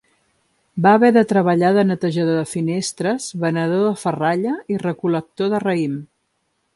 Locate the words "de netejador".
1.75-2.39